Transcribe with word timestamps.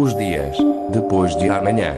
Os 0.00 0.16
dias 0.16 0.56
depois 0.88 1.36
de 1.36 1.50
amanhã. 1.50 1.94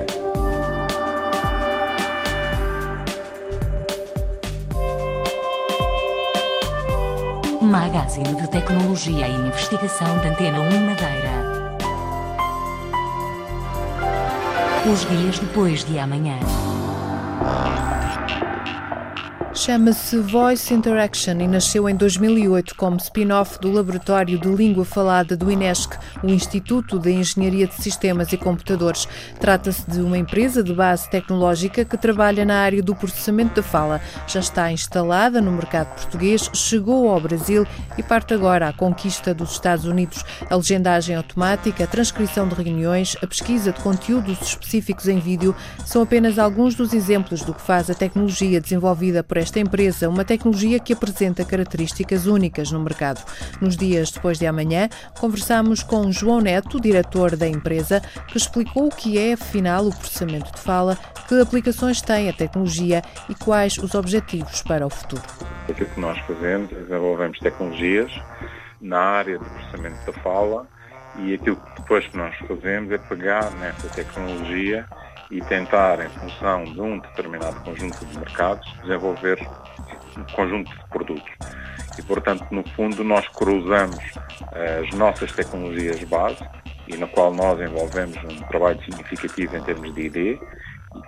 Magazine 7.61 8.35
de 8.35 8.49
Tecnologia 8.49 9.29
e 9.29 9.35
Investigação 9.47 10.19
da 10.19 10.31
Antena 10.31 10.59
1 10.59 10.85
Madeira. 10.85 11.77
Os 14.93 15.09
dias 15.09 15.39
depois 15.39 15.85
de 15.85 16.01
amanhã. 16.01 16.41
Chama-se 19.65 20.19
Voice 20.19 20.75
Interaction 20.75 21.41
e 21.41 21.47
nasceu 21.47 21.89
em 21.89 21.95
2008 21.95 22.75
como 22.75 22.97
spin-off 22.97 23.61
do 23.61 23.71
Laboratório 23.71 24.37
de 24.37 24.49
Língua 24.49 24.85
Falada 24.85 25.37
do 25.37 25.53
INESC, 25.53 25.97
o 26.21 26.27
Instituto 26.27 26.99
de 26.99 27.13
Engenharia 27.13 27.69
de 27.69 27.75
Sistemas 27.77 28.33
e 28.33 28.37
Computadores. 28.37 29.07
Trata-se 29.39 29.89
de 29.89 30.01
uma 30.01 30.19
empresa 30.19 30.65
de 30.65 30.75
base 30.75 31.09
tecnológica 31.09 31.85
que 31.85 31.97
trabalha 31.97 32.45
na 32.45 32.57
área 32.57 32.83
do 32.83 32.93
processamento 32.93 33.55
da 33.55 33.63
fala. 33.63 34.01
Já 34.27 34.41
está 34.41 34.73
instalada 34.73 35.41
no 35.41 35.53
mercado 35.53 35.95
português, 35.95 36.51
chegou 36.53 37.09
ao 37.09 37.21
Brasil 37.21 37.65
e 37.97 38.03
parte 38.03 38.35
agora 38.35 38.67
à 38.67 38.73
conquista 38.73 39.33
dos 39.33 39.53
Estados 39.53 39.85
Unidos. 39.85 40.25
A 40.51 40.57
legendagem 40.57 41.15
automática, 41.15 41.85
a 41.85 41.87
transcrição 41.87 42.49
de 42.49 42.57
reuniões, 42.57 43.17
a 43.23 43.29
pesquisa 43.29 43.71
de 43.71 43.81
conteúdos 43.81 44.43
específicos 44.43 45.07
em 45.07 45.21
vídeo 45.21 45.55
são 45.87 46.03
apenas 46.03 46.37
alguns 46.37 46.75
dos 46.75 46.93
exemplos 46.93 47.43
do 47.43 47.55
que 47.55 47.63
faz 47.63 47.89
a 47.89 47.95
tecnologia 47.95 48.61
desenvolvida 48.61 49.23
por 49.23 49.37
esta 49.37 49.52
esta 49.53 49.61
empresa 49.61 50.09
uma 50.09 50.25
tecnologia 50.25 50.81
que 50.81 50.95
apresenta 50.95 51.45
características 51.45 52.25
únicas 52.25 52.73
no 52.73 52.81
mercado. 52.81 53.23
Nos 53.61 53.77
dias 53.77 54.11
depois 54.11 54.39
de 54.39 54.47
amanhã, 54.47 54.89
conversamos 55.21 55.83
com 55.83 56.11
João 56.11 56.41
Neto, 56.41 56.81
diretor 56.81 57.37
da 57.37 57.47
empresa, 57.47 58.01
que 58.29 58.39
explicou 58.39 58.87
o 58.87 58.91
que 58.91 59.19
é, 59.19 59.35
afinal, 59.35 59.87
o 59.87 59.95
processamento 59.95 60.51
de 60.53 60.59
fala, 60.59 60.97
que 61.29 61.39
aplicações 61.39 62.01
tem 62.01 62.31
a 62.31 62.33
tecnologia 62.33 63.03
e 63.29 63.35
quais 63.35 63.77
os 63.77 63.95
objetivos 63.95 64.63
para 64.63 64.87
o 64.87 64.91
futuro. 64.91 65.23
Aquilo 65.69 65.91
que 65.91 66.01
nós 66.01 66.19
fazemos 66.21 66.73
é 66.73 66.77
desenvolvemos 66.77 67.39
tecnologias 67.39 68.11
na 68.81 69.01
área 69.01 69.39
do 69.39 69.45
processamento 69.45 70.07
da 70.07 70.13
fala 70.21 70.67
e 71.19 71.35
aquilo 71.35 71.57
que 71.57 71.83
depois 71.83 72.07
que 72.07 72.17
nós 72.17 72.35
fazemos 72.49 72.91
é 72.91 72.97
pegar 72.97 73.51
nessa 73.57 73.87
tecnologia 73.89 74.87
e 75.33 75.41
tentar, 75.41 75.99
em 76.05 76.11
função 76.11 76.65
de 76.65 76.79
um 76.79 76.99
determinado 76.99 77.59
conjunto 77.63 78.05
de 78.05 78.19
mercados, 78.19 78.71
desenvolver 78.83 79.41
um 80.19 80.25
conjunto 80.35 80.71
de 80.71 80.89
produtos. 80.91 81.33
E, 81.99 82.03
portanto, 82.03 82.47
no 82.51 82.63
fundo, 82.71 83.03
nós 83.03 83.27
cruzamos 83.29 83.99
eh, 84.53 84.85
as 84.87 84.95
nossas 84.95 85.33
tecnologias 85.33 86.05
base, 86.05 86.45
e 86.87 86.99
na 86.99 87.07
qual 87.07 87.33
nós 87.33 87.59
envolvemos 87.59 88.17
um 88.25 88.43
trabalho 88.49 88.79
significativo 88.85 89.57
em 89.57 89.63
termos 89.63 89.95
de 89.95 90.03
ID, 90.03 90.17
e 90.17 90.39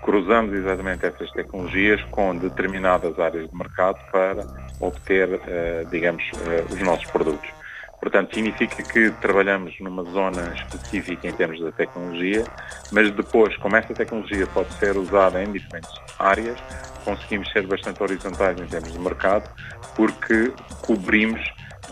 cruzamos 0.02 0.54
exatamente 0.54 1.04
essas 1.04 1.30
tecnologias 1.32 2.02
com 2.04 2.34
determinadas 2.34 3.18
áreas 3.18 3.50
de 3.50 3.54
mercado 3.54 3.98
para 4.10 4.46
obter, 4.80 5.38
eh, 5.46 5.84
digamos, 5.90 6.24
eh, 6.46 6.64
os 6.70 6.80
nossos 6.80 7.10
produtos. 7.10 7.63
Portanto, 8.04 8.34
significa 8.34 8.82
que 8.82 9.10
trabalhamos 9.12 9.72
numa 9.80 10.04
zona 10.04 10.52
específica 10.54 11.26
em 11.26 11.32
termos 11.32 11.58
da 11.58 11.72
tecnologia, 11.72 12.44
mas 12.92 13.10
depois, 13.10 13.56
como 13.56 13.76
essa 13.76 13.94
tecnologia 13.94 14.46
pode 14.48 14.70
ser 14.74 14.94
usada 14.98 15.42
em 15.42 15.50
diferentes 15.50 15.90
áreas, 16.18 16.58
conseguimos 17.02 17.50
ser 17.50 17.66
bastante 17.66 18.02
horizontais 18.02 18.60
em 18.60 18.66
termos 18.66 18.92
de 18.92 18.98
mercado, 18.98 19.48
porque 19.96 20.52
cobrimos, 20.82 21.40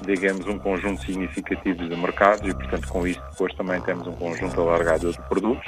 digamos, 0.05 0.47
um 0.47 0.59
conjunto 0.59 1.01
significativo 1.01 1.89
de 1.89 1.97
mercados 1.97 2.47
e, 2.47 2.53
portanto, 2.53 2.89
com 2.89 3.07
isso 3.07 3.23
depois 3.31 3.55
também 3.55 3.81
temos 3.81 4.07
um 4.07 4.13
conjunto 4.13 4.61
alargado 4.61 5.11
de 5.11 5.23
produtos 5.31 5.67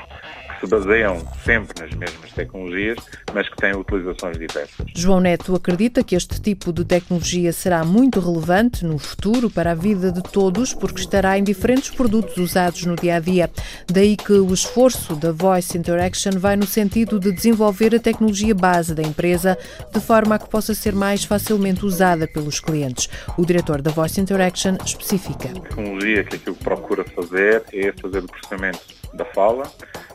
se 0.64 0.70
baseiam 0.70 1.22
sempre 1.44 1.82
nas 1.82 1.94
mesmas 1.94 2.32
tecnologias, 2.32 2.98
mas 3.32 3.48
que 3.48 3.56
têm 3.56 3.76
utilizações 3.76 4.38
diversas. 4.38 4.86
João 4.94 5.20
Neto 5.20 5.54
acredita 5.54 6.02
que 6.02 6.14
este 6.14 6.40
tipo 6.40 6.72
de 6.72 6.84
tecnologia 6.84 7.52
será 7.52 7.84
muito 7.84 8.20
relevante 8.20 8.84
no 8.84 8.98
futuro 8.98 9.50
para 9.50 9.72
a 9.72 9.74
vida 9.74 10.10
de 10.10 10.22
todos, 10.22 10.72
porque 10.72 11.00
estará 11.00 11.38
em 11.38 11.44
diferentes 11.44 11.90
produtos 11.90 12.36
usados 12.36 12.84
no 12.86 12.96
dia 12.96 13.16
a 13.16 13.20
dia. 13.20 13.50
Daí 13.86 14.16
que 14.16 14.32
o 14.32 14.52
esforço 14.52 15.14
da 15.16 15.32
Voice 15.32 15.76
Interaction 15.76 16.32
vai 16.38 16.56
no 16.56 16.66
sentido 16.66 17.20
de 17.20 17.32
desenvolver 17.32 17.94
a 17.94 17.98
tecnologia 17.98 18.54
base 18.54 18.94
da 18.94 19.02
empresa 19.02 19.58
de 19.92 20.00
forma 20.00 20.36
a 20.36 20.38
que 20.38 20.48
possa 20.48 20.74
ser 20.74 20.94
mais 20.94 21.24
facilmente 21.24 21.84
usada 21.84 22.26
pelos 22.26 22.60
clientes. 22.60 23.08
O 23.36 23.44
diretor 23.44 23.82
da 23.82 23.90
Voice 23.90 24.20
Interaction 24.20 24.76
especifica. 24.84 25.48
A 25.50 25.60
tecnologia 25.60 26.24
que 26.24 26.36
aquilo 26.36 26.56
que 26.56 26.64
procura 26.64 27.04
fazer 27.04 27.62
é 27.72 27.92
fazer 27.92 28.18
o 28.18 28.26
processamento 28.26 29.03
da 29.14 29.24
fala 29.26 29.64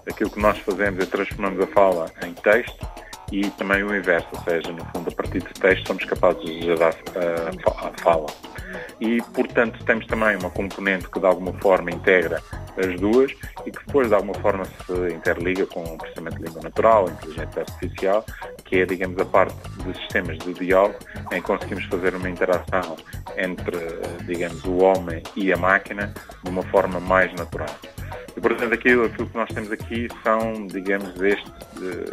aquilo 0.10 0.30
que 0.30 0.40
nós 0.40 0.58
fazemos 0.60 1.04
é 1.04 1.06
transformamos 1.06 1.60
a 1.62 1.68
fala 1.68 2.12
em 2.26 2.34
texto 2.34 2.88
e 3.32 3.48
também 3.52 3.84
o 3.84 3.96
inverso, 3.96 4.28
ou 4.34 4.42
seja, 4.42 4.72
no 4.72 4.84
fundo, 4.86 5.10
a 5.10 5.16
partir 5.16 5.40
de 5.40 5.54
texto 5.54 5.88
somos 5.88 6.04
capazes 6.04 6.44
de 6.44 6.62
gerar 6.64 6.94
uh, 6.94 7.86
a 7.86 8.02
fala. 8.02 8.26
E, 9.00 9.22
portanto, 9.34 9.84
temos 9.86 10.08
também 10.08 10.36
uma 10.36 10.50
componente 10.50 11.08
que 11.10 11.20
de 11.20 11.26
alguma 11.28 11.54
forma 11.60 11.92
integra 11.92 12.42
as 12.76 13.00
duas 13.00 13.32
e 13.66 13.72
que 13.72 13.86
depois 13.86 14.08
de 14.08 14.16
alguma 14.16 14.34
forma 14.36 14.66
se 14.66 15.14
interliga 15.14 15.66
com 15.68 15.84
o 15.84 15.98
processamento 15.98 16.38
de 16.38 16.46
língua 16.46 16.64
natural, 16.64 17.08
inteligência 17.08 17.62
artificial, 17.62 18.26
que 18.66 18.82
é, 18.82 18.86
digamos, 18.86 19.20
a 19.22 19.26
parte 19.26 19.56
de 19.84 19.96
sistemas 20.00 20.40
de 20.40 20.54
diálogo 20.54 20.98
em 21.32 21.40
que 21.40 21.48
conseguimos 21.48 21.86
fazer 21.86 22.16
uma 22.16 22.30
interação 22.30 22.98
entre, 23.38 23.78
digamos, 24.26 24.64
o 24.66 24.78
homem 24.78 25.22
e 25.36 25.54
a 25.54 25.58
máquina 25.58 26.12
de 26.44 26.50
uma 26.50 26.64
forma 26.64 27.00
mais 27.00 27.32
natural. 27.34 27.76
E, 28.40 28.42
portanto, 28.42 28.74
aquilo, 28.74 29.04
aquilo 29.04 29.28
que 29.28 29.38
nós 29.38 29.50
temos 29.50 29.70
aqui 29.70 30.08
são, 30.24 30.66
digamos, 30.68 31.14
este, 31.22 31.52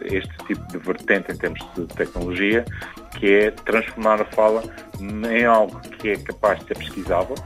este 0.03 0.37
tipo 0.49 0.67
de 0.73 0.79
vertente 0.79 1.31
em 1.31 1.37
termos 1.37 1.61
de 1.77 1.87
tecnologia, 1.87 2.65
que 3.13 3.33
é 3.33 3.51
transformar 3.53 4.21
a 4.21 4.25
fala 4.25 4.65
em 5.01 5.45
algo 5.45 5.79
que 5.83 6.11
é 6.11 6.17
capaz 6.17 6.59
de 6.59 6.67
ser 6.67 6.79
pesquisável, 6.79 7.37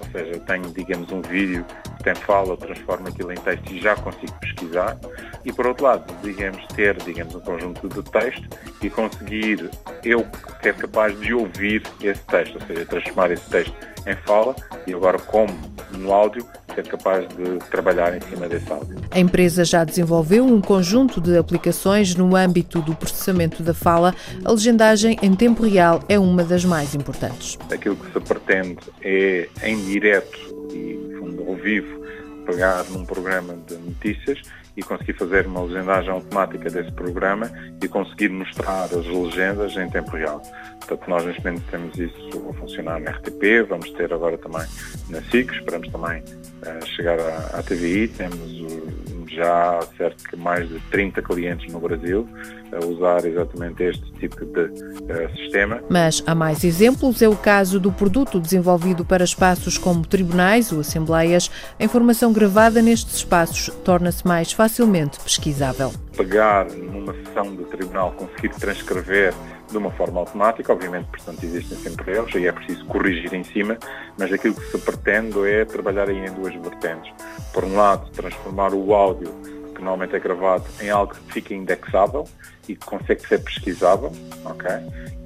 ou 0.00 0.06
seja, 0.10 0.30
eu 0.30 0.40
tenho, 0.40 0.62
digamos, 0.72 1.12
um 1.12 1.20
vídeo 1.20 1.62
que 1.98 2.04
tem 2.04 2.14
fala, 2.14 2.56
transformo 2.56 3.06
aquilo 3.06 3.32
em 3.32 3.36
texto 3.36 3.70
e 3.70 3.78
já 3.78 3.94
consigo 3.96 4.32
pesquisar. 4.40 4.98
E 5.44 5.52
por 5.52 5.66
outro 5.66 5.84
lado, 5.84 6.10
digamos, 6.22 6.66
ter, 6.68 6.96
digamos, 7.02 7.34
um 7.34 7.40
conjunto 7.40 7.86
de 7.86 8.02
texto 8.10 8.48
e 8.80 8.88
conseguir 8.88 9.68
eu 10.02 10.26
ser 10.62 10.74
capaz 10.76 11.20
de 11.20 11.34
ouvir 11.34 11.82
esse 12.00 12.22
texto, 12.22 12.54
ou 12.54 12.66
seja, 12.66 12.86
transformar 12.86 13.30
esse 13.30 13.50
texto 13.50 13.76
em 14.06 14.16
fala. 14.24 14.56
E 14.86 14.94
agora 14.94 15.18
como? 15.18 15.52
No 15.90 16.14
áudio 16.14 16.46
ser 16.74 16.86
capaz 16.86 17.26
de 17.28 17.58
trabalhar 17.70 18.16
em 18.16 18.20
cima 18.20 18.48
desse 18.48 18.70
áudio. 18.70 18.96
A 19.10 19.18
empresa 19.18 19.64
já 19.64 19.84
desenvolveu 19.84 20.44
um 20.44 20.60
conjunto 20.60 21.20
de 21.20 21.36
aplicações 21.36 22.14
no 22.14 22.34
âmbito 22.36 22.80
do 22.80 22.94
processamento 22.94 23.62
da 23.62 23.74
fala. 23.74 24.14
A 24.44 24.50
legendagem 24.50 25.18
em 25.22 25.34
tempo 25.34 25.64
real 25.64 26.00
é 26.08 26.18
uma 26.18 26.44
das 26.44 26.64
mais 26.64 26.94
importantes. 26.94 27.58
Aquilo 27.70 27.96
que 27.96 28.12
se 28.12 28.20
pretende 28.20 28.78
é, 29.02 29.48
em 29.62 29.76
direto 29.84 30.38
e, 30.72 31.16
fundo, 31.18 31.44
ao 31.48 31.54
vivo, 31.56 32.01
pegar 32.42 32.84
num 32.90 33.04
programa 33.04 33.54
de 33.66 33.74
notícias 33.76 34.40
e 34.76 34.82
conseguir 34.82 35.12
fazer 35.14 35.46
uma 35.46 35.62
legendagem 35.62 36.10
automática 36.10 36.70
desse 36.70 36.90
programa 36.92 37.50
e 37.82 37.88
conseguir 37.88 38.30
mostrar 38.30 38.84
as 38.84 39.06
legendas 39.06 39.76
em 39.76 39.88
tempo 39.90 40.10
real. 40.12 40.40
Portanto, 40.78 41.08
nós 41.08 41.24
neste 41.24 41.44
momento 41.44 41.62
temos 41.70 41.98
isso 41.98 42.48
a 42.48 42.54
funcionar 42.54 43.00
na 43.00 43.10
RTP, 43.10 43.68
vamos 43.68 43.90
ter 43.90 44.12
agora 44.12 44.38
também 44.38 44.66
na 45.10 45.22
SIC, 45.30 45.52
esperamos 45.52 45.88
também 45.88 46.22
uh, 46.22 46.86
chegar 46.86 47.18
à, 47.20 47.58
à 47.58 47.62
TVI, 47.62 48.08
temos 48.08 48.60
uh, 48.60 48.91
já 49.34 49.80
cerca 49.96 50.36
de 50.36 50.42
mais 50.42 50.68
de 50.68 50.78
30 50.90 51.22
clientes 51.22 51.72
no 51.72 51.80
Brasil 51.80 52.28
a 52.72 52.84
usar 52.84 53.24
exatamente 53.24 53.82
este 53.82 54.12
tipo 54.12 54.44
de 54.46 54.62
uh, 54.62 55.36
sistema. 55.36 55.82
Mas 55.90 56.22
há 56.26 56.34
mais 56.34 56.64
exemplos, 56.64 57.20
é 57.20 57.28
o 57.28 57.36
caso 57.36 57.78
do 57.78 57.92
produto 57.92 58.40
desenvolvido 58.40 59.04
para 59.04 59.24
espaços 59.24 59.76
como 59.76 60.06
tribunais 60.06 60.72
ou 60.72 60.80
assembleias. 60.80 61.50
A 61.78 61.84
informação 61.84 62.32
gravada 62.32 62.80
nestes 62.80 63.16
espaços 63.16 63.74
torna-se 63.84 64.26
mais 64.26 64.52
facilmente 64.52 65.20
pesquisável. 65.20 65.92
Pegar 66.16 66.66
numa 66.70 67.14
sessão 67.14 67.54
do 67.54 67.64
tribunal, 67.64 68.12
conseguir 68.12 68.50
transcrever 68.50 69.34
de 69.72 69.78
uma 69.78 69.90
forma 69.90 70.20
automática, 70.20 70.72
obviamente, 70.72 71.06
portanto, 71.06 71.42
existem 71.42 71.76
sempre 71.78 72.12
erros 72.12 72.32
e 72.34 72.46
é 72.46 72.52
preciso 72.52 72.84
corrigir 72.84 73.32
em 73.34 73.42
cima, 73.42 73.76
mas 74.18 74.32
aquilo 74.32 74.54
que 74.54 74.66
se 74.66 74.78
pretende 74.78 75.38
é 75.48 75.64
trabalhar 75.64 76.08
aí 76.08 76.18
em 76.18 76.32
duas 76.32 76.54
vertentes. 76.54 77.12
Por 77.52 77.64
um 77.64 77.74
lado, 77.74 78.08
transformar 78.10 78.72
o 78.74 78.94
áudio, 78.94 79.32
que 79.74 79.80
normalmente 79.80 80.14
é 80.14 80.20
gravado, 80.20 80.64
em 80.80 80.90
algo 80.90 81.14
que 81.14 81.32
fica 81.32 81.54
indexável 81.54 82.28
e 82.68 82.76
que 82.76 82.86
consegue 82.86 83.26
ser 83.26 83.42
pesquisável, 83.42 84.12
ok? 84.44 84.70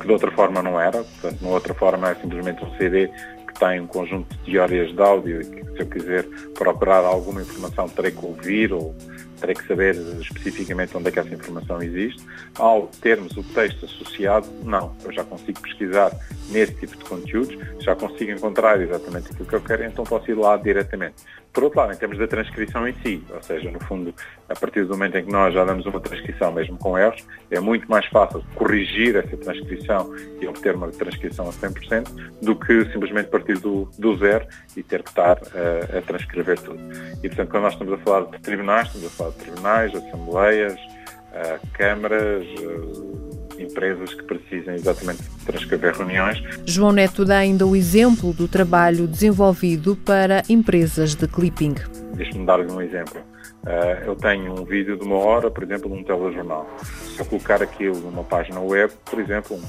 Que 0.00 0.06
de 0.06 0.12
outra 0.12 0.30
forma 0.30 0.62
não 0.62 0.80
era, 0.80 1.02
portanto, 1.02 1.38
de 1.38 1.46
outra 1.46 1.74
forma 1.74 2.10
é 2.10 2.14
simplesmente 2.14 2.64
um 2.64 2.76
CD 2.78 3.08
que 3.08 3.58
tem 3.58 3.80
um 3.80 3.86
conjunto 3.86 4.36
de 4.44 4.58
horas 4.58 4.94
de 4.94 5.02
áudio 5.02 5.42
e 5.42 5.44
que, 5.44 5.72
se 5.72 5.80
eu 5.80 5.86
quiser 5.86 6.24
procurar 6.54 7.04
alguma 7.04 7.42
informação, 7.42 7.88
terei 7.88 8.12
que 8.12 8.24
ouvir 8.24 8.72
ou 8.72 8.94
terei 9.36 9.54
que 9.54 9.66
saber 9.66 9.94
especificamente 10.20 10.96
onde 10.96 11.08
é 11.08 11.12
que 11.12 11.18
essa 11.18 11.34
informação 11.34 11.82
existe. 11.82 12.24
Ao 12.58 12.86
termos 13.00 13.36
o 13.36 13.42
texto 13.42 13.84
associado, 13.86 14.46
não, 14.64 14.94
eu 15.04 15.12
já 15.12 15.24
consigo 15.24 15.60
pesquisar 15.60 16.12
nesse 16.50 16.74
tipo 16.74 16.96
de 16.96 17.04
conteúdos, 17.04 17.56
já 17.80 17.94
consigo 17.94 18.30
encontrar 18.30 18.80
exatamente 18.80 19.32
aquilo 19.32 19.46
que 19.48 19.54
eu 19.54 19.60
quero, 19.60 19.84
então 19.84 20.04
posso 20.04 20.30
ir 20.30 20.34
lá 20.34 20.56
diretamente. 20.56 21.14
Por 21.56 21.64
outro 21.64 21.80
lado, 21.80 21.94
em 21.94 21.96
termos 21.96 22.18
da 22.18 22.26
transcrição 22.26 22.86
em 22.86 22.94
si, 23.02 23.24
ou 23.30 23.42
seja, 23.42 23.70
no 23.70 23.80
fundo, 23.80 24.14
a 24.46 24.54
partir 24.54 24.84
do 24.84 24.90
momento 24.90 25.16
em 25.16 25.24
que 25.24 25.32
nós 25.32 25.54
já 25.54 25.64
damos 25.64 25.86
uma 25.86 25.98
transcrição 26.00 26.52
mesmo 26.52 26.76
com 26.76 26.98
erros, 26.98 27.24
é 27.50 27.58
muito 27.58 27.88
mais 27.88 28.04
fácil 28.08 28.44
corrigir 28.54 29.16
essa 29.16 29.34
transcrição 29.38 30.14
e 30.38 30.46
obter 30.46 30.74
uma 30.74 30.88
transcrição 30.88 31.48
a 31.48 31.52
100% 31.52 32.42
do 32.42 32.54
que 32.56 32.84
simplesmente 32.92 33.30
partir 33.30 33.58
do, 33.58 33.88
do 33.98 34.18
zero 34.18 34.46
e 34.76 34.82
ter 34.82 35.02
que 35.02 35.08
estar 35.08 35.38
uh, 35.38 35.98
a 35.98 36.02
transcrever 36.02 36.60
tudo. 36.60 36.78
E, 37.22 37.28
portanto, 37.28 37.48
quando 37.48 37.62
nós 37.62 37.72
estamos 37.72 37.94
a 37.94 37.98
falar 37.98 38.26
de 38.26 38.38
tribunais, 38.40 38.88
estamos 38.88 39.06
a 39.06 39.10
falar 39.10 39.25
tribunais, 39.32 39.94
assembleias, 39.94 40.74
uh, 40.74 41.66
câmaras, 41.72 42.44
uh, 42.60 43.26
empresas 43.58 44.12
que 44.14 44.22
precisem 44.22 44.74
exatamente 44.74 45.22
transcrever 45.44 45.96
reuniões. 45.96 46.42
João 46.64 46.92
Neto 46.92 47.24
dá 47.24 47.38
ainda 47.38 47.66
o 47.66 47.74
exemplo 47.74 48.32
do 48.32 48.46
trabalho 48.46 49.06
desenvolvido 49.06 49.96
para 49.96 50.42
empresas 50.48 51.14
de 51.14 51.26
clipping. 51.26 51.74
Deixe-me 52.14 52.44
dar-lhe 52.44 52.70
um 52.70 52.80
exemplo. 52.80 53.20
Uh, 53.64 54.04
eu 54.06 54.14
tenho 54.14 54.52
um 54.52 54.64
vídeo 54.64 54.96
de 54.96 55.04
uma 55.04 55.16
hora, 55.16 55.50
por 55.50 55.64
exemplo, 55.64 55.88
num 55.88 56.04
telejornal. 56.04 56.68
Se 56.82 57.18
eu 57.18 57.24
colocar 57.24 57.62
aquilo 57.62 57.98
numa 57.98 58.22
página 58.22 58.60
web, 58.60 58.92
por 59.04 59.18
exemplo, 59.18 59.56
um, 59.56 59.62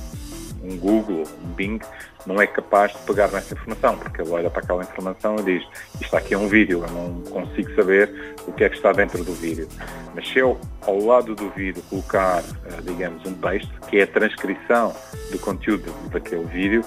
um 0.64 0.78
Google, 0.78 1.24
um 1.44 1.54
Bing, 1.54 1.80
não 2.26 2.42
é 2.42 2.48
capaz 2.48 2.92
de 2.92 3.00
pegar 3.00 3.30
nessa 3.30 3.54
informação, 3.54 3.98
porque 3.98 4.22
ele 4.22 4.32
olha 4.32 4.50
para 4.50 4.62
aquela 4.62 4.84
informação 4.84 5.36
e 5.40 5.44
diz 5.44 5.68
isto 6.02 6.16
aqui 6.16 6.34
é 6.34 6.38
um 6.38 6.48
vídeo, 6.48 6.84
eu 6.86 6.92
não 6.92 7.22
consigo 7.24 7.74
saber 7.76 8.36
o 8.46 8.52
que 8.52 8.64
é 8.64 8.70
que 8.70 8.76
está 8.76 8.92
dentro 8.92 9.24
do 9.24 9.34
vídeo. 9.34 9.68
Mas 10.14 10.28
se 10.28 10.40
eu, 10.40 10.60
ao 10.82 11.00
lado 11.00 11.36
do 11.36 11.50
vídeo, 11.52 11.82
colocar, 11.90 12.44
eh, 12.66 12.82
digamos, 12.84 13.26
um 13.26 13.34
texto, 13.34 13.70
que 13.88 13.98
é 13.98 14.04
a 14.04 14.08
transcrição 14.08 14.96
do 15.32 15.40
conteúdo 15.40 15.94
daquele 16.10 16.46
vídeo, 16.46 16.84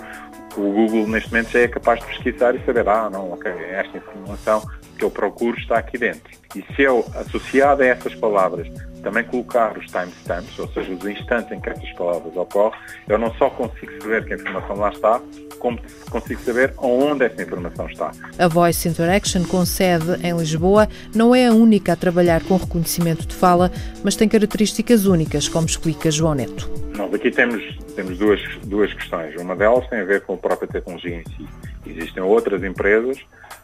o 0.56 0.72
Google 0.72 1.06
neste 1.06 1.30
momento 1.30 1.50
já 1.50 1.60
é 1.60 1.68
capaz 1.68 2.00
de 2.00 2.06
pesquisar 2.06 2.54
e 2.54 2.64
saber, 2.64 2.88
ah, 2.88 3.08
não, 3.08 3.32
ok, 3.32 3.50
esta 3.50 3.96
informação 3.96 4.68
que 5.00 5.04
eu 5.04 5.10
procuro 5.10 5.58
está 5.58 5.78
aqui 5.78 5.96
dentro. 5.96 6.30
E 6.54 6.62
se 6.74 6.82
eu, 6.82 7.04
associado 7.14 7.82
a 7.82 7.86
essas 7.86 8.14
palavras, 8.14 8.68
também 9.02 9.24
colocar 9.24 9.78
os 9.78 9.86
timestamps, 9.86 10.58
ou 10.58 10.68
seja, 10.68 10.92
os 10.92 11.04
instantes 11.06 11.50
em 11.52 11.58
que 11.58 11.70
essas 11.70 11.90
palavras 11.92 12.36
ocorrem, 12.36 12.78
eu 13.08 13.16
não 13.16 13.32
só 13.36 13.48
consigo 13.48 13.90
saber 14.02 14.26
que 14.26 14.34
a 14.34 14.36
informação 14.36 14.76
lá 14.76 14.90
está, 14.90 15.20
como 15.58 15.80
consigo 16.10 16.38
saber 16.42 16.74
onde 16.76 17.24
essa 17.24 17.42
informação 17.42 17.86
está. 17.86 18.12
A 18.38 18.46
Voice 18.46 18.86
Interaction, 18.86 19.42
com 19.44 19.64
sede 19.64 20.20
em 20.22 20.36
Lisboa, 20.36 20.86
não 21.14 21.34
é 21.34 21.46
a 21.46 21.52
única 21.52 21.94
a 21.94 21.96
trabalhar 21.96 22.42
com 22.44 22.58
reconhecimento 22.58 23.26
de 23.26 23.34
fala, 23.34 23.72
mas 24.04 24.16
tem 24.16 24.28
características 24.28 25.06
únicas, 25.06 25.48
como 25.48 25.64
explica 25.64 26.10
João 26.10 26.34
Neto. 26.34 26.70
Nós 26.94 27.14
aqui 27.14 27.30
temos, 27.30 27.62
temos 27.96 28.18
duas, 28.18 28.40
duas 28.64 28.92
questões. 28.92 29.34
Uma 29.40 29.56
delas 29.56 29.88
tem 29.88 30.00
a 30.00 30.04
ver 30.04 30.20
com 30.20 30.34
a 30.34 30.36
própria 30.36 30.68
tecnologia 30.68 31.16
em 31.16 31.24
si. 31.24 31.48
Existem 31.86 32.22
outras 32.22 32.62
empresas, 32.62 33.18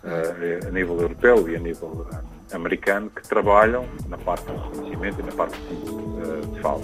uh, 0.04 0.68
a 0.68 0.70
nível 0.70 1.00
europeu 1.00 1.48
e 1.48 1.56
a 1.56 1.58
nível 1.58 2.06
uh, 2.10 2.56
americano, 2.56 3.10
que 3.10 3.22
trabalham 3.28 3.84
na 4.08 4.16
parte 4.18 4.44
do 4.46 4.56
reconhecimento 4.56 5.20
e 5.20 5.22
na 5.24 5.32
parte 5.32 5.58
uh, 5.58 6.46
de 6.46 6.60
fala. 6.60 6.82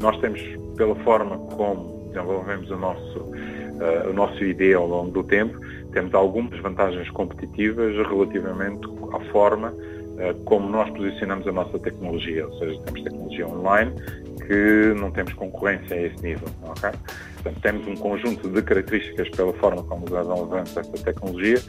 Nós 0.00 0.18
temos, 0.20 0.40
pela 0.76 0.94
forma 0.96 1.36
como 1.56 2.08
desenvolvemos 2.08 2.70
o 2.70 2.76
nosso 2.76 3.18
uh, 3.80 4.10
o 4.10 4.12
nosso 4.12 4.42
ID 4.44 4.74
ao 4.74 4.86
longo 4.86 5.10
do 5.10 5.24
tempo, 5.24 5.58
temos 5.92 6.14
algumas 6.14 6.58
vantagens 6.60 7.08
competitivas 7.10 7.94
relativamente 7.96 8.86
à 9.12 9.20
forma 9.32 9.74
como 10.44 10.68
nós 10.68 10.90
posicionamos 10.90 11.46
a 11.46 11.52
nossa 11.52 11.78
tecnologia, 11.78 12.46
ou 12.46 12.58
seja, 12.58 12.80
temos 12.82 13.02
tecnologia 13.02 13.48
online 13.48 13.92
que 14.46 14.94
não 14.98 15.10
temos 15.10 15.32
concorrência 15.34 15.96
a 15.96 16.02
esse 16.02 16.22
nível, 16.22 16.48
ok? 16.62 16.90
Portanto, 17.34 17.60
temos 17.62 17.86
um 17.86 17.94
conjunto 17.94 18.48
de 18.48 18.62
características 18.62 19.28
pela 19.30 19.52
forma 19.54 19.82
como 19.84 20.04
desenvolvemos 20.04 20.76
essa 20.76 21.04
tecnologia 21.04 21.60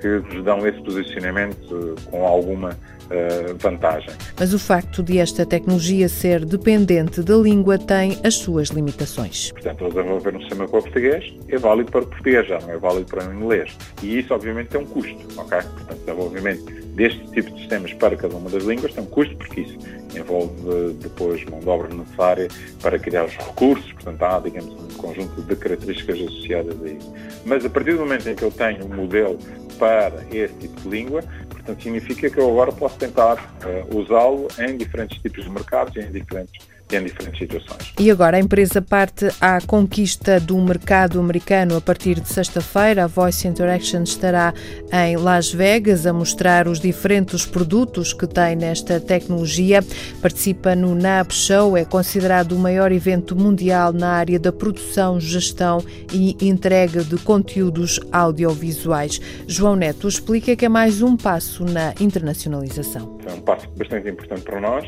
que 0.00 0.34
nos 0.34 0.44
dão 0.44 0.66
esse 0.66 0.82
posicionamento 0.82 1.94
com 2.10 2.26
alguma 2.26 2.70
uh, 2.70 3.56
vantagem. 3.58 4.10
Mas 4.38 4.52
o 4.52 4.58
facto 4.58 5.02
de 5.02 5.18
esta 5.18 5.46
tecnologia 5.46 6.08
ser 6.08 6.44
dependente 6.44 7.22
da 7.22 7.36
língua 7.36 7.78
tem 7.78 8.18
as 8.22 8.34
suas 8.34 8.68
limitações. 8.68 9.50
Portanto, 9.52 9.88
desenvolver 9.88 10.36
um 10.36 10.40
sistema 10.40 10.68
para 10.68 10.78
o 10.78 10.82
português 10.82 11.34
é 11.48 11.56
válido 11.56 11.90
para 11.90 12.02
o 12.02 12.06
português, 12.06 12.46
já 12.46 12.58
não 12.58 12.70
é 12.70 12.76
válido 12.76 13.06
para 13.06 13.28
o 13.28 13.32
inglês. 13.32 13.74
E 14.02 14.18
isso, 14.18 14.34
obviamente, 14.34 14.68
tem 14.68 14.80
um 14.80 14.86
custo, 14.86 15.40
ok? 15.40 15.58
Portanto, 15.58 15.98
desenvolvimento 16.00 16.83
deste 16.94 17.24
tipo 17.32 17.50
de 17.50 17.60
sistemas 17.60 17.92
para 17.94 18.16
cada 18.16 18.34
uma 18.36 18.48
das 18.48 18.64
línguas 18.64 18.92
tem 18.92 19.02
um 19.02 19.06
custo, 19.06 19.36
porque 19.36 19.62
isso 19.62 19.78
envolve 20.16 20.52
depois 21.00 21.44
mão 21.44 21.60
de 21.60 21.68
obra 21.68 21.92
necessária 21.92 22.48
para 22.80 22.98
criar 22.98 23.24
os 23.24 23.36
recursos, 23.36 23.92
portanto, 23.92 24.22
há, 24.22 24.38
digamos, 24.40 24.72
um 24.72 24.96
conjunto 24.96 25.42
de 25.42 25.56
características 25.56 26.20
associadas 26.20 26.82
a 26.82 26.88
isso. 26.88 27.12
Mas 27.44 27.64
a 27.64 27.70
partir 27.70 27.92
do 27.92 28.00
momento 28.00 28.28
em 28.28 28.34
que 28.34 28.42
eu 28.42 28.50
tenho 28.50 28.84
um 28.84 28.94
modelo 28.94 29.38
para 29.78 30.24
esse 30.32 30.54
tipo 30.54 30.80
de 30.82 30.88
língua, 30.88 31.22
portanto 31.48 31.82
significa 31.82 32.30
que 32.30 32.38
eu 32.38 32.48
agora 32.50 32.72
posso 32.72 32.96
tentar 32.96 33.34
uh, 33.34 33.96
usá-lo 33.96 34.48
em 34.58 34.76
diferentes 34.76 35.20
tipos 35.20 35.44
de 35.44 35.50
mercados 35.50 35.96
e 35.96 36.00
em 36.00 36.10
diferentes 36.10 36.73
em 36.92 37.04
diferentes 37.04 37.38
situações. 37.38 37.92
E 37.98 38.10
agora 38.10 38.36
a 38.36 38.40
empresa 38.40 38.82
parte 38.82 39.28
à 39.40 39.60
conquista 39.60 40.38
do 40.38 40.56
mercado 40.58 41.18
americano 41.18 41.76
a 41.76 41.80
partir 41.80 42.20
de 42.20 42.28
sexta-feira. 42.28 43.04
A 43.04 43.06
Voice 43.06 43.48
Interaction 43.48 44.02
estará 44.02 44.52
em 44.92 45.16
Las 45.16 45.52
Vegas 45.52 46.06
a 46.06 46.12
mostrar 46.12 46.68
os 46.68 46.78
diferentes 46.78 47.46
produtos 47.46 48.12
que 48.12 48.26
tem 48.26 48.56
nesta 48.56 49.00
tecnologia. 49.00 49.80
Participa 50.20 50.74
no 50.74 50.94
NAB 50.94 51.32
Show, 51.32 51.76
é 51.76 51.84
considerado 51.84 52.52
o 52.52 52.58
maior 52.58 52.92
evento 52.92 53.34
mundial 53.34 53.92
na 53.92 54.10
área 54.10 54.38
da 54.38 54.52
produção, 54.52 55.18
gestão 55.18 55.82
e 56.12 56.36
entrega 56.40 57.02
de 57.02 57.16
conteúdos 57.18 57.98
audiovisuais. 58.12 59.20
João 59.46 59.76
Neto 59.76 60.06
explica 60.06 60.54
que 60.54 60.64
é 60.64 60.68
mais 60.68 61.02
um 61.02 61.16
passo 61.16 61.64
na 61.64 61.94
internacionalização. 62.00 63.18
É 63.26 63.32
um 63.32 63.40
passo 63.40 63.68
bastante 63.76 64.08
importante 64.08 64.42
para 64.42 64.60
nós 64.60 64.84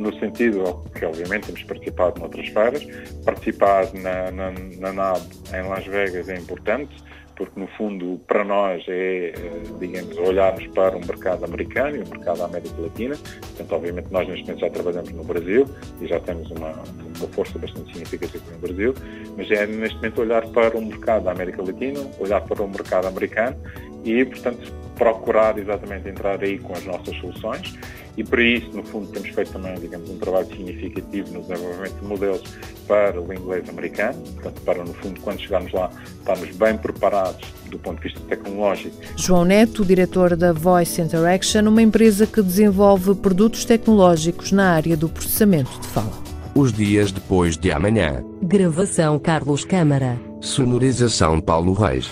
no 0.00 0.18
sentido 0.18 0.82
que, 0.94 1.04
obviamente, 1.04 1.46
temos 1.46 1.62
participado 1.64 2.20
noutras 2.20 2.48
feiras. 2.48 2.86
Participar 3.24 3.92
na, 3.94 4.30
na, 4.30 4.50
na 4.50 4.92
NAB 4.92 5.22
em 5.54 5.68
Las 5.68 5.86
Vegas 5.86 6.28
é 6.28 6.36
importante, 6.36 6.94
porque, 7.36 7.58
no 7.58 7.66
fundo, 7.68 8.20
para 8.26 8.44
nós 8.44 8.82
é, 8.88 9.28
eh, 9.28 9.62
digamos, 9.78 10.16
olharmos 10.18 10.66
para 10.68 10.96
o 10.96 11.00
mercado 11.00 11.44
americano 11.44 11.96
e 11.96 12.00
o 12.00 12.08
mercado 12.08 12.38
da 12.38 12.44
América 12.46 12.80
Latina. 12.80 13.16
Portanto, 13.16 13.72
obviamente, 13.72 14.08
nós 14.10 14.28
neste 14.28 14.44
momento 14.44 14.60
já 14.60 14.70
trabalhamos 14.70 15.10
no 15.12 15.24
Brasil 15.24 15.66
e 16.00 16.06
já 16.06 16.20
temos 16.20 16.50
uma, 16.50 16.70
uma 16.70 17.28
força 17.32 17.58
bastante 17.58 17.92
significativa 17.92 18.44
no 18.52 18.58
Brasil, 18.58 18.94
mas 19.36 19.50
é 19.50 19.66
neste 19.66 19.96
momento 19.96 20.20
olhar 20.20 20.46
para 20.48 20.76
o 20.76 20.84
mercado 20.84 21.24
da 21.24 21.32
América 21.32 21.62
Latina, 21.62 22.00
olhar 22.18 22.40
para 22.42 22.62
o 22.62 22.68
mercado 22.68 23.06
americano 23.06 23.56
e, 24.04 24.24
portanto, 24.24 24.72
procurar 25.00 25.56
exatamente 25.56 26.10
entrar 26.10 26.44
aí 26.44 26.58
com 26.58 26.74
as 26.74 26.84
nossas 26.84 27.16
soluções 27.16 27.74
e 28.18 28.22
para 28.22 28.42
isso, 28.42 28.70
no 28.74 28.82
fundo, 28.82 29.06
temos 29.06 29.30
feito 29.30 29.50
também, 29.50 29.74
digamos, 29.80 30.10
um 30.10 30.18
trabalho 30.18 30.46
significativo 30.48 31.32
no 31.32 31.40
desenvolvimento 31.40 31.94
de 31.94 32.06
modelos 32.06 32.42
para 32.86 33.18
o 33.18 33.32
inglês 33.32 33.66
americano, 33.66 34.20
portanto, 34.34 34.60
para, 34.60 34.84
no 34.84 34.92
fundo, 34.92 35.18
quando 35.22 35.40
chegarmos 35.40 35.72
lá, 35.72 35.90
estarmos 36.18 36.54
bem 36.54 36.76
preparados 36.76 37.48
do 37.70 37.78
ponto 37.78 37.96
de 37.96 38.08
vista 38.08 38.20
tecnológico. 38.28 38.94
João 39.16 39.46
Neto, 39.46 39.86
diretor 39.86 40.36
da 40.36 40.52
Voice 40.52 41.00
Interaction, 41.00 41.66
uma 41.66 41.80
empresa 41.80 42.26
que 42.26 42.42
desenvolve 42.42 43.14
produtos 43.14 43.64
tecnológicos 43.64 44.52
na 44.52 44.70
área 44.70 44.98
do 44.98 45.08
processamento 45.08 45.70
de 45.80 45.86
fala. 45.86 46.12
Os 46.54 46.74
dias 46.74 47.10
depois 47.10 47.56
de 47.56 47.72
amanhã. 47.72 48.22
Gravação 48.42 49.18
Carlos 49.18 49.64
Câmara. 49.64 50.20
Sonorização 50.42 51.40
Paulo 51.40 51.72
Reis. 51.72 52.10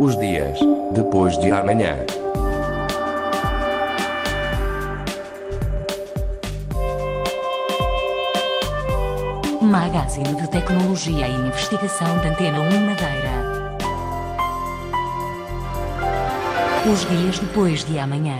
Os 0.00 0.16
dias 0.16 0.58
depois 0.94 1.36
de 1.36 1.50
amanhã. 1.52 1.94
Magazine 9.60 10.34
de 10.36 10.48
Tecnologia 10.48 11.28
e 11.28 11.34
Investigação 11.34 12.16
da 12.20 12.30
Antena 12.30 12.60
1 12.60 12.86
Madeira. 12.86 13.76
Os 16.90 17.00
dias 17.00 17.38
depois 17.38 17.84
de 17.84 17.98
amanhã. 17.98 18.38